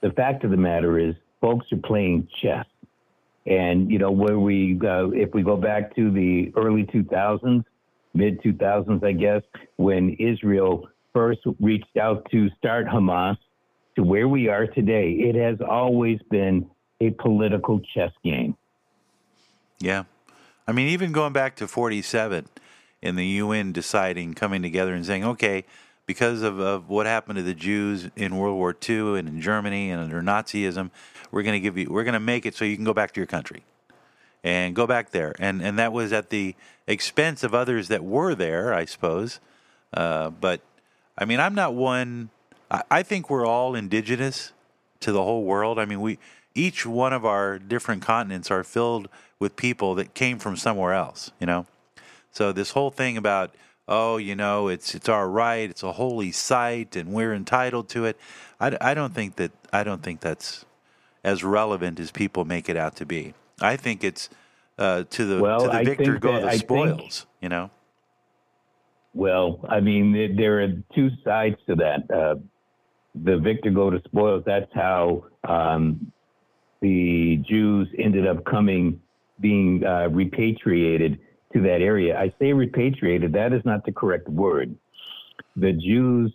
[0.00, 2.66] The fact of the matter is, folks are playing chess.
[3.46, 7.64] And you know where we, uh, if we go back to the early 2000s,
[8.14, 9.42] mid 2000s, I guess,
[9.76, 13.36] when Israel first reached out to start Hamas,
[13.96, 16.68] to where we are today, it has always been
[17.00, 18.56] a political chess game.
[19.78, 20.04] Yeah.
[20.66, 22.48] I mean, even going back to 47
[23.02, 25.64] and the UN deciding, coming together and saying, okay,
[26.06, 29.90] because of, of what happened to the Jews in World War II and in Germany
[29.90, 30.90] and under Nazism,
[31.30, 33.12] we're going to give you, we're going to make it so you can go back
[33.12, 33.64] to your country
[34.42, 35.34] and go back there.
[35.38, 36.54] And, and that was at the
[36.86, 39.40] expense of others that were there, I suppose.
[39.92, 40.60] Uh, but
[41.16, 42.30] I mean, I'm not one,
[42.70, 44.52] I, I think we're all indigenous
[45.00, 45.78] to the whole world.
[45.78, 46.18] I mean, we,
[46.54, 51.32] each one of our different continents are filled with people that came from somewhere else,
[51.40, 51.66] you know?
[52.30, 53.54] So this whole thing about,
[53.88, 58.04] oh, you know, it's it's our right, it's a holy site, and we're entitled to
[58.06, 58.16] it.
[58.60, 60.64] I, I don't think that I don't think that's
[61.22, 63.34] as relevant as people make it out to be.
[63.60, 64.28] I think it's
[64.78, 67.26] uh, to the Well, to the I victor go the I think- spoils.
[67.40, 67.70] You know,
[69.14, 72.10] Well, I mean, there- there are two sides to that.
[72.10, 72.36] Uh,
[73.14, 74.42] the victor go to spoils.
[74.44, 76.10] That's how um,
[76.80, 79.00] the Jews ended up coming,
[79.40, 81.20] being uh, repatriated
[81.54, 82.18] to that area.
[82.18, 83.32] I say repatriated.
[83.32, 84.74] That is not the correct word.
[85.56, 86.32] The Jews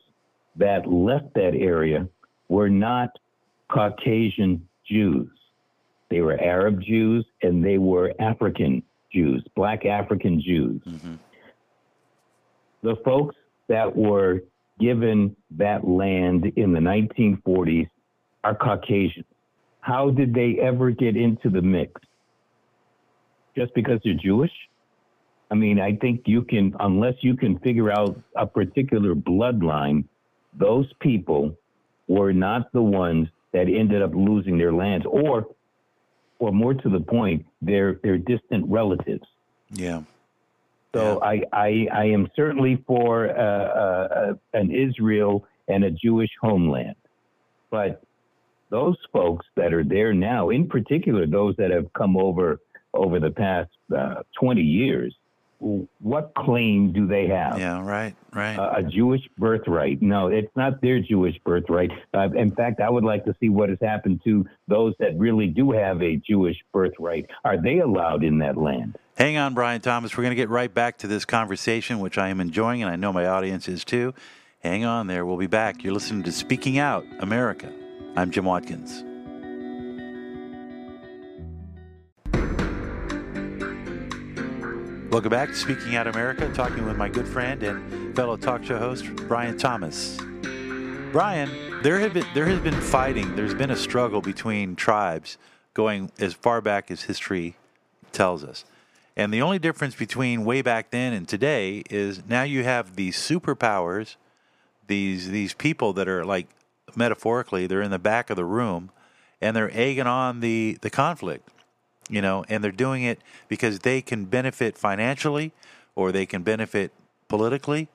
[0.56, 2.08] that left that area
[2.48, 3.10] were not
[3.70, 5.30] Caucasian Jews.
[6.10, 11.16] They were Arab Jews and they were African Jews, Black African Jews mm-hmm.
[12.84, 13.36] the folks
[13.68, 14.42] that were
[14.80, 17.90] given that land in the 1940s
[18.44, 19.26] are Caucasian.
[19.82, 22.02] how did they ever get into the mix?
[23.56, 24.52] Just because they're Jewish?
[25.52, 30.06] I mean, I think you can, unless you can figure out a particular bloodline,
[30.54, 31.56] those people
[32.08, 35.48] were not the ones that ended up losing their lands, or,
[36.38, 39.28] or more to the point, they're they're distant relatives.
[39.72, 40.04] Yeah.
[40.94, 46.96] So I, I I am certainly for uh, uh, an Israel and a Jewish homeland,
[47.70, 48.04] but
[48.70, 52.60] those folks that are there now, in particular those that have come over
[52.94, 55.16] over the past uh, 20 years,
[55.60, 57.60] what claim do they have?
[57.60, 58.58] Yeah, right, right.
[58.58, 60.02] Uh, a Jewish birthright?
[60.02, 61.92] No, it's not their Jewish birthright.
[62.14, 65.48] Uh, in fact, I would like to see what has happened to those that really
[65.48, 67.26] do have a Jewish birthright.
[67.44, 68.98] Are they allowed in that land?
[69.18, 70.16] Hang on, Brian Thomas.
[70.16, 72.96] We're going to get right back to this conversation, which I am enjoying, and I
[72.96, 74.14] know my audience is too.
[74.60, 75.26] Hang on there.
[75.26, 75.84] We'll be back.
[75.84, 77.74] You're listening to Speaking Out America.
[78.16, 79.04] I'm Jim Watkins.
[85.12, 88.78] Welcome back to Speaking Out America, talking with my good friend and fellow talk show
[88.78, 90.20] host, Brian Thomas.
[91.12, 93.36] Brian, there have been there has been fighting.
[93.36, 95.40] There's been a struggle between tribes
[95.74, 97.56] going as far back as history
[98.12, 98.66] tells us.
[99.18, 103.18] And the only difference between way back then and today is now you have these
[103.18, 104.16] superpowers,
[104.86, 106.48] these these people that are like
[106.96, 108.92] metaphorically, they're in the back of the room
[109.42, 111.50] and they're egging on the, the conflict,
[112.10, 115.52] you know, and they're doing it because they can benefit financially
[115.96, 116.92] or they can benefit
[117.28, 117.88] politically.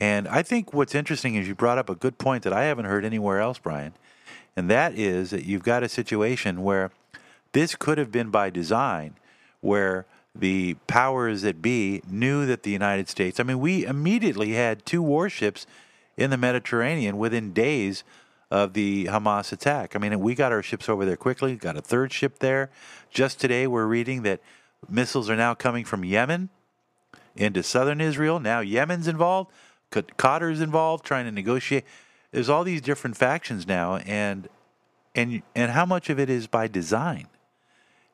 [0.00, 2.86] And I think what's interesting is you brought up a good point that I haven't
[2.86, 3.92] heard anywhere else, Brian,
[4.56, 6.90] and that is that you've got a situation where
[7.52, 9.14] this could have been by design,
[9.60, 14.86] where the powers that be knew that the United States, I mean, we immediately had
[14.86, 15.66] two warships
[16.16, 18.02] in the Mediterranean within days
[18.52, 19.96] of the Hamas attack.
[19.96, 22.68] I mean, we got our ships over there quickly, got a third ship there.
[23.10, 24.42] Just today, we're reading that
[24.90, 26.50] missiles are now coming from Yemen
[27.34, 28.40] into southern Israel.
[28.40, 29.50] Now Yemen's involved,
[29.90, 31.84] Qatar's involved, trying to negotiate.
[32.30, 34.50] There's all these different factions now, and
[35.14, 37.28] and and how much of it is by design?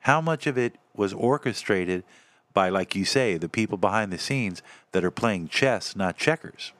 [0.01, 2.05] How much of it was orchestrated
[2.53, 6.71] by, like you say, the people behind the scenes that are playing chess, not checkers?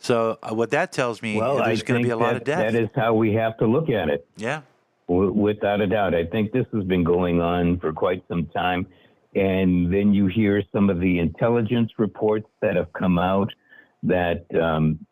[0.00, 2.44] So uh, what that tells me well, there's going to be a lot that, of
[2.44, 2.72] death.
[2.72, 4.26] That is how we have to look at it.
[4.36, 4.62] Yeah.
[5.08, 6.14] W- without a doubt.
[6.14, 8.86] I think this has been going on for quite some time.
[9.34, 13.52] And then you hear some of the intelligence reports that have come out
[14.04, 15.04] that um,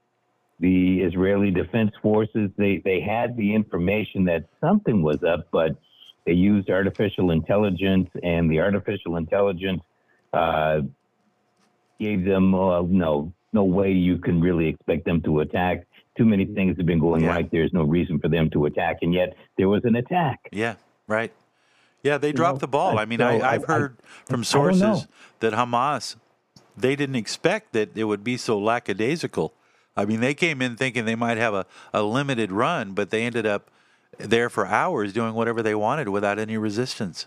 [0.61, 5.77] the Israeli Defense Forces, they, they had the information that something was up, but
[6.25, 9.83] they used artificial intelligence, and the artificial intelligence
[10.33, 10.81] uh,
[12.01, 15.77] gave them, uh, no, no way you can really expect them to attack.
[16.19, 17.35] Too many things have been going Yeah.
[17.35, 17.51] right.
[17.51, 20.39] There's no reason for them to attack, and yet there was an attack.
[20.53, 20.75] Yeah,
[21.09, 21.33] right.
[22.03, 22.99] Yeah, they dropped know, the ball.
[22.99, 25.09] I mean, so I, I- I've I- heard from I don't sources
[25.41, 26.17] that Hamas,
[26.77, 29.53] they didn't expect that it would be so lackadaisical.
[29.97, 33.23] I mean, they came in thinking they might have a, a limited run, but they
[33.25, 33.71] ended up
[34.19, 37.27] there for hours doing whatever they wanted without any resistance.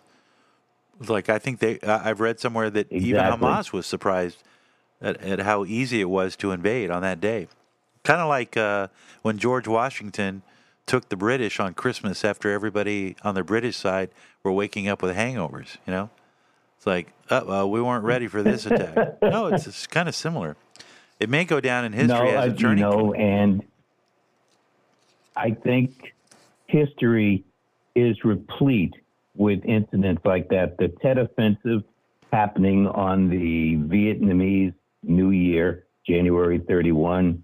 [1.08, 4.44] Like I think they, I- I've read somewhere that even Hamas was surprised
[5.02, 7.48] at, at how easy it was to invade on that day.
[8.04, 8.88] Kind of like uh,
[9.22, 10.42] when George Washington
[10.86, 14.10] took the British on Christmas after everybody on the British side
[14.44, 15.78] were waking up with hangovers.
[15.86, 16.10] You know,
[16.78, 19.18] it's like, uh, uh, we weren't ready for this attack.
[19.22, 20.56] no, it's, it's kind of similar.
[21.20, 23.22] It may go down in history no, as a turning no, point.
[23.22, 23.64] and
[25.36, 26.14] I think
[26.68, 27.44] history
[27.96, 28.94] is replete
[29.36, 30.78] with incidents like that.
[30.78, 31.84] The Tet Offensive
[32.32, 37.44] happening on the Vietnamese New Year, January 31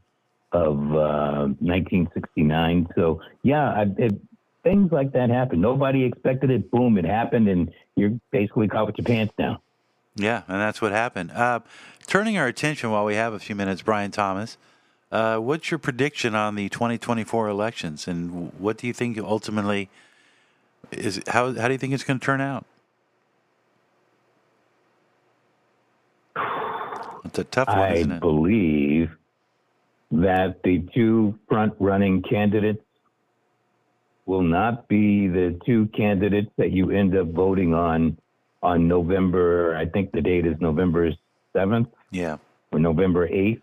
[0.52, 2.88] of uh, 1969.
[2.96, 4.20] So, yeah, I, it,
[4.64, 5.62] things like that happen.
[5.62, 6.72] Nobody expected it.
[6.72, 9.60] Boom, it happened, and you're basically caught with your pants down.
[10.16, 11.32] Yeah, and that's what happened.
[11.32, 11.60] Uh,
[12.08, 14.58] turning our attention while we have a few minutes, Brian Thomas,
[15.12, 19.90] uh, what's your prediction on the 2024 elections, and what do you think ultimately
[20.92, 21.22] is?
[21.28, 22.66] How how do you think it's going to turn out?
[27.26, 28.20] It's a tough one, I isn't it?
[28.20, 29.10] believe
[30.12, 32.82] that the two front running candidates
[34.26, 38.18] will not be the two candidates that you end up voting on
[38.64, 41.12] on November, I think the date is November
[41.56, 42.38] 7th Yeah,
[42.72, 43.62] or November 8th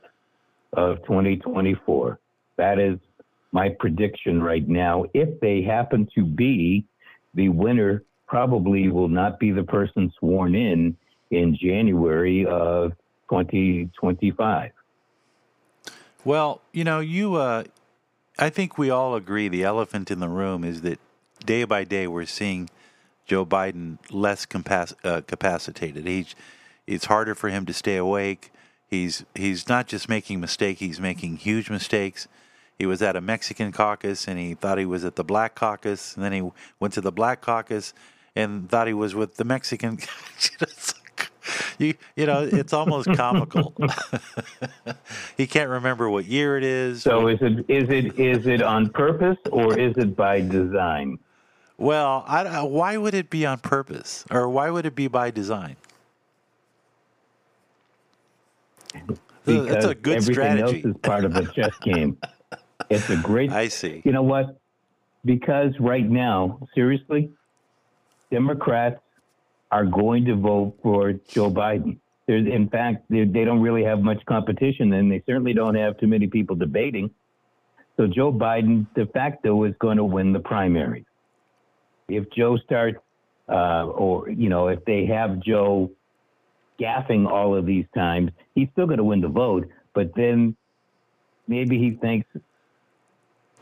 [0.74, 2.20] of 2024.
[2.56, 2.98] That is
[3.50, 5.06] my prediction right now.
[5.12, 6.84] If they happen to be
[7.34, 10.96] the winner, probably will not be the person sworn in
[11.32, 12.92] in January of
[13.33, 14.72] 2025.
[16.24, 17.37] Well, you know, you.
[17.37, 17.64] Uh,
[18.39, 20.99] I think we all agree the elephant in the room is that
[21.45, 22.68] day by day we're seeing
[23.26, 26.07] Joe Biden less capac- uh, capacitated.
[26.07, 26.35] He's
[26.87, 28.53] it's harder for him to stay awake.
[28.89, 32.28] He's he's not just making mistakes; he's making huge mistakes.
[32.78, 36.14] He was at a Mexican caucus and he thought he was at the Black caucus,
[36.14, 37.95] and then he went to the Black caucus
[38.37, 39.99] and thought he was with the Mexican.
[41.78, 43.74] you you know, it's almost comical.
[45.36, 47.03] he can't remember what year it is.
[47.03, 51.18] So is it is it is it on purpose or is it by design?
[51.78, 55.76] Well, I, why would it be on purpose, or why would it be by design?
[59.45, 60.84] Because That's a good everything strategy.
[60.84, 62.18] else is part of a chess game.
[62.88, 63.51] It's a great.
[63.53, 64.03] I see.
[64.05, 64.59] You know what?
[65.24, 67.32] Because right now, seriously,
[68.30, 69.01] Democrats
[69.72, 71.98] are going to vote for Joe Biden.
[72.26, 76.06] There's, in fact, they, don't really have much competition, and they certainly don't have too
[76.06, 77.10] many people debating.
[77.96, 81.04] So Joe Biden, de facto, is going to win the primary.
[82.08, 82.98] If Joe starts,
[83.48, 85.90] uh, or you know, if they have Joe
[86.80, 89.68] gaffing all of these times, he's still going to win the vote.
[89.94, 90.56] But then
[91.48, 92.28] maybe he thinks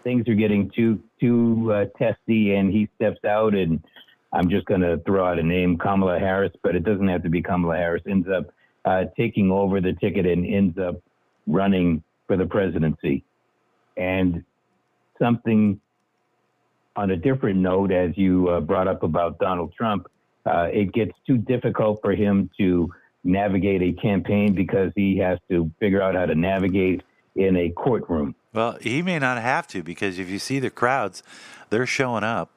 [0.03, 3.55] things are getting too too uh, testy, and he steps out.
[3.55, 3.83] And
[4.33, 7.29] I'm just going to throw out a name, Kamala Harris, but it doesn't have to
[7.29, 8.03] be Kamala Harris.
[8.09, 8.53] Ends up
[8.85, 10.97] uh, taking over the ticket and ends up
[11.47, 13.25] running for the presidency.
[13.97, 14.45] And
[15.19, 15.81] something
[16.97, 20.07] on a different note, as you uh, brought up about Donald Trump,
[20.47, 22.93] uh, it gets too difficult for him to
[23.25, 27.03] navigate a campaign because he has to figure out how to navigate
[27.37, 28.35] in a courtroom.
[28.53, 31.23] Well, he may not have to because if you see the crowds,
[31.69, 32.51] they're showing up,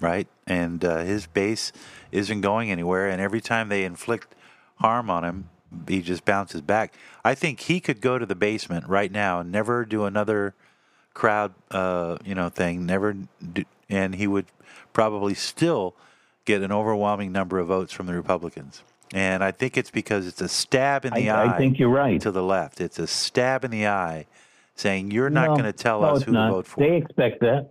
[0.00, 0.26] right?
[0.46, 1.72] And uh, his base
[2.12, 3.08] isn't going anywhere.
[3.08, 4.34] And every time they inflict
[4.76, 5.50] harm on him,
[5.88, 6.94] he just bounces back.
[7.24, 10.54] I think he could go to the basement right now and never do another
[11.14, 12.86] crowd, uh, you know, thing.
[12.86, 13.16] Never,
[13.52, 14.46] do, and he would
[14.92, 15.94] probably still
[16.44, 18.82] get an overwhelming number of votes from the Republicans.
[19.12, 21.88] And I think it's because it's a stab in the I, eye I think you're
[21.88, 22.20] right.
[22.20, 22.80] to the left.
[22.80, 24.26] It's a stab in the eye
[24.74, 26.46] saying you're not going to tell no, us who not.
[26.46, 26.80] to vote for.
[26.80, 27.70] They expect that.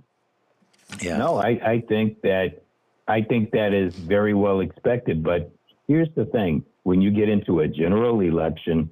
[1.02, 1.18] Yeah.
[1.18, 2.64] No, I, I think that
[3.08, 5.24] I think that is very well expected.
[5.24, 5.52] But
[5.88, 8.90] here's the thing: when you get into a general election,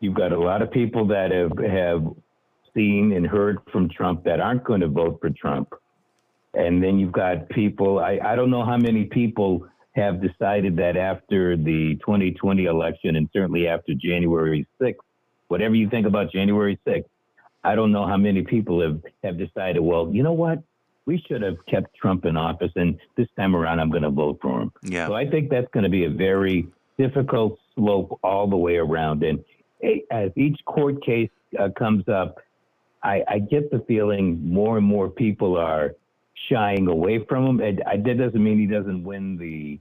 [0.00, 2.04] you've got a lot of people that have have
[2.74, 5.72] seen and heard from Trump that aren't going to vote for Trump,
[6.54, 7.98] and then you've got people.
[7.98, 13.28] I, I don't know how many people have decided that after the 2020 election, and
[13.32, 14.94] certainly after January 6th,
[15.48, 17.04] whatever you think about January 6th,
[17.64, 20.62] I don't know how many people have, have decided, well, you know what?
[21.06, 24.38] We should have kept Trump in office, and this time around, I'm going to vote
[24.40, 24.72] for him.
[24.82, 25.08] Yeah.
[25.08, 29.22] So I think that's going to be a very difficult slope all the way around.
[29.22, 29.42] And
[30.10, 32.38] as each court case uh, comes up,
[33.02, 35.94] I, I get the feeling more and more people are
[36.48, 37.60] shying away from him.
[37.60, 39.78] And I, that doesn't mean he doesn't win the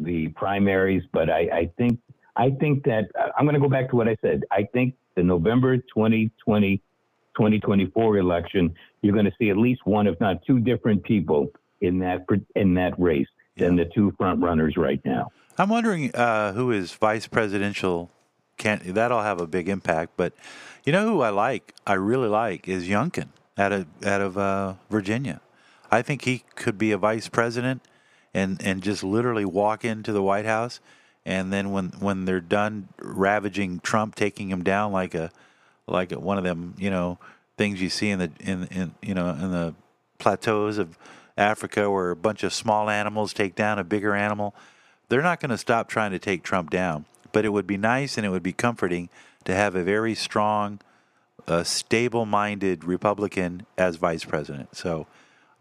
[0.00, 1.98] the primaries, but I, I think
[2.36, 4.44] I think that I'm going to go back to what I said.
[4.50, 6.80] I think the November 2020
[7.38, 12.00] 2024 election, you're going to see at least one, if not two, different people in
[12.00, 12.26] that
[12.56, 15.28] in that race than the two front runners right now.
[15.56, 18.10] I'm wondering uh, who is vice presidential.
[18.56, 20.12] Can that'll have a big impact?
[20.16, 20.32] But
[20.84, 21.74] you know who I like?
[21.86, 25.40] I really like is Youngkin out of out of uh, Virginia.
[25.90, 27.82] I think he could be a vice president
[28.34, 30.80] and and just literally walk into the White House,
[31.24, 35.30] and then when when they're done ravaging Trump, taking him down like a
[35.90, 37.18] like one of them, you know,
[37.56, 39.74] things you see in the in in you know in the
[40.18, 40.98] plateaus of
[41.36, 44.54] Africa where a bunch of small animals take down a bigger animal.
[45.08, 48.16] They're not going to stop trying to take Trump down, but it would be nice
[48.16, 49.08] and it would be comforting
[49.44, 50.80] to have a very strong,
[51.46, 54.76] uh, stable-minded Republican as vice president.
[54.76, 55.06] So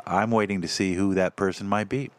[0.05, 2.09] I'm waiting to see who that person might be.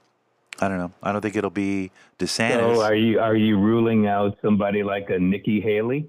[0.61, 0.93] I don't know.
[1.03, 2.77] I don't think it'll be DeSantis.
[2.77, 6.09] So are you are you ruling out somebody like a Nikki Haley?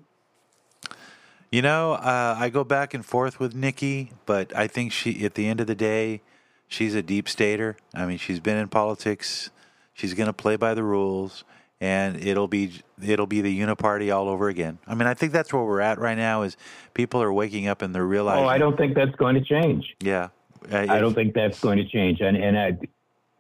[1.52, 5.34] You know, uh, I go back and forth with Nikki, but I think she, at
[5.34, 6.22] the end of the day,
[6.68, 7.76] she's a deep stater.
[7.94, 9.50] I mean, she's been in politics.
[9.94, 11.44] She's going to play by the rules,
[11.82, 14.78] and it'll be it'll be the uniparty all over again.
[14.88, 16.44] I mean, I think that's where we're at right now.
[16.44, 16.56] Is
[16.94, 18.46] people are waking up and they're realizing.
[18.46, 19.96] Oh, I don't think that's going to change.
[20.02, 20.30] Yeah,
[20.72, 22.22] uh, I don't think that's going to change.
[22.22, 22.78] And and I,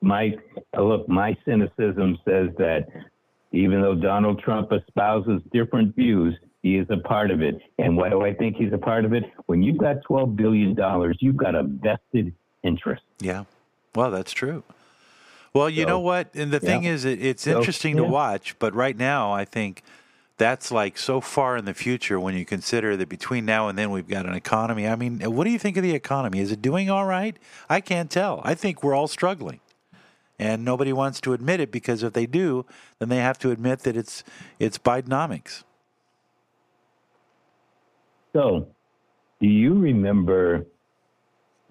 [0.02, 0.36] my
[0.76, 2.88] look, my cynicism says that
[3.52, 7.62] even though Donald Trump espouses different views, he is a part of it.
[7.78, 9.24] And why do I think he's a part of it?
[9.46, 12.34] When you've got twelve billion dollars, you've got a vested
[12.64, 13.04] interest.
[13.20, 13.46] Yeah.
[13.96, 14.64] Well, that's true.
[15.54, 16.34] Well, you So, know what?
[16.36, 16.92] And the thing yeah.
[16.92, 19.84] is, it, it's So, interesting to watch, but right now, I think
[20.38, 23.90] that's like so far in the future when you consider that between now and then
[23.92, 24.88] we've got an economy.
[24.88, 26.40] I mean, what do you think of the economy?
[26.40, 27.36] Is it doing all right?
[27.70, 28.42] I can't tell.
[28.44, 29.60] I think we're all struggling.
[30.38, 32.66] And nobody wants to admit it because if they do,
[33.00, 34.24] then they have to admit that it's
[34.60, 35.64] it's Bidenomics.
[38.34, 38.68] So,
[39.40, 40.66] do you remember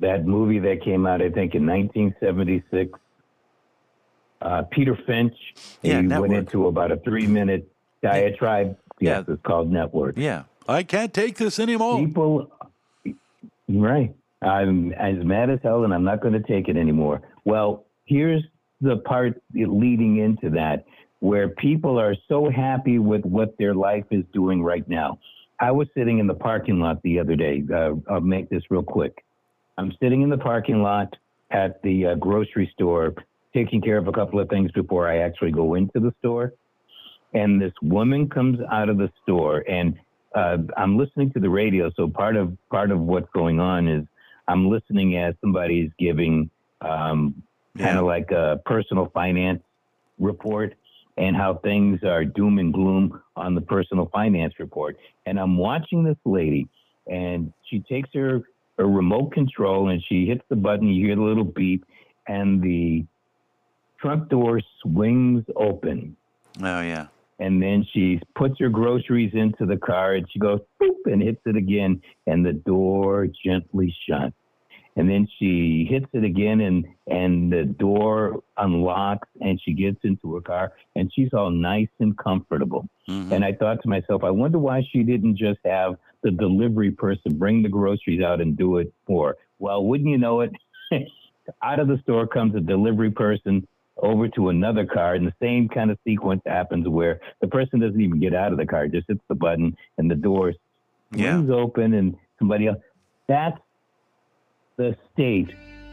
[0.00, 2.98] that movie that came out, I think, in 1976?
[4.40, 5.34] Uh, Peter Finch.
[5.82, 6.30] Yeah, he Network.
[6.30, 7.70] went into about a three-minute
[8.02, 8.76] diatribe.
[9.00, 9.18] Yeah.
[9.18, 10.16] Yes, it's called Network.
[10.16, 10.44] Yeah.
[10.68, 11.98] I can't take this anymore.
[11.98, 12.50] People,
[13.68, 14.14] right?
[14.42, 17.22] I'm as mad as hell, and I'm not going to take it anymore.
[17.44, 18.42] Well, here's
[18.80, 20.84] the part leading into that,
[21.20, 25.18] where people are so happy with what their life is doing right now.
[25.60, 27.62] I was sitting in the parking lot the other day.
[27.72, 29.24] Uh, I'll make this real quick.
[29.76, 31.14] I'm sitting in the parking lot
[31.50, 33.14] at the uh, grocery store,
[33.54, 36.54] taking care of a couple of things before I actually go into the store.
[37.34, 39.98] And this woman comes out of the store, and
[40.34, 41.90] uh, I'm listening to the radio.
[41.96, 44.04] So part of part of what's going on is
[44.46, 46.50] I'm listening as somebody's giving
[46.80, 47.42] um,
[47.76, 49.62] kind of like a personal finance
[50.18, 50.74] report
[51.18, 54.96] and how things are doom and gloom on the personal finance report.
[55.26, 56.68] And I'm watching this lady,
[57.08, 58.42] and she takes her,
[58.78, 60.86] her remote control and she hits the button.
[60.86, 61.84] You hear the little beep,
[62.28, 63.04] and the
[64.00, 66.16] truck door swings open.
[66.62, 67.08] Oh yeah.
[67.40, 71.40] And then she puts her groceries into the car and she goes boop and hits
[71.46, 74.34] it again, and the door gently shuts.
[74.98, 80.34] And then she hits it again, and and the door unlocks, and she gets into
[80.34, 82.88] her car, and she's all nice and comfortable.
[83.08, 83.30] Mhm.
[83.30, 87.38] And I thought to myself, I wonder why she didn't just have the delivery person
[87.38, 89.28] bring the groceries out and do it for.
[89.28, 89.36] her.
[89.60, 90.52] Well, wouldn't you know it?
[91.62, 93.66] out of the store comes a delivery person
[93.98, 98.00] over to another car, and the same kind of sequence happens where the person doesn't
[98.00, 100.54] even get out of the car, just hits the button, and the door
[101.14, 101.36] Yeah.
[101.36, 102.78] swings open, and somebody else.
[103.28, 103.58] That's
[104.78, 105.50] the state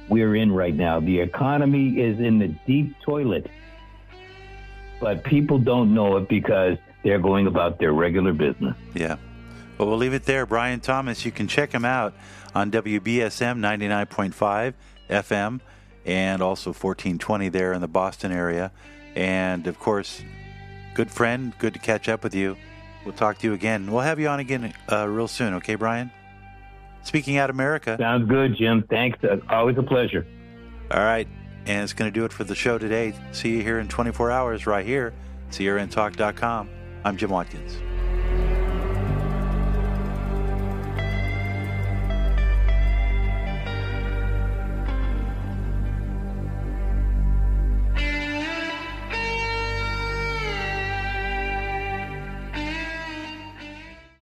[0.07, 0.99] we're in right now.
[0.99, 3.47] The economy is in the deep toilet,
[5.01, 8.75] but people don't know it because they're going about their regular business.
[8.93, 9.17] Yeah.
[9.77, 10.45] Well, we'll leave it there.
[10.45, 12.13] Brian Thomas, you can check him out
[12.53, 14.73] on WBSM 99.5
[15.09, 15.59] FM
[16.05, 18.71] and also 1420 there in the Boston area.
[19.15, 20.21] And of course,
[20.93, 22.55] good friend, good to catch up with you.
[23.03, 23.91] We'll talk to you again.
[23.91, 26.11] We'll have you on again uh, real soon, okay, Brian?
[27.05, 27.95] Speaking out America.
[27.99, 28.83] Sounds good, Jim.
[28.89, 29.17] Thanks.
[29.23, 30.27] Uh, Always a pleasure.
[30.91, 31.27] All right.
[31.67, 33.13] And it's going to do it for the show today.
[33.31, 35.13] See you here in 24 hours right here.
[35.47, 36.69] At CRNTalk.com.
[37.05, 37.77] I'm Jim Watkins.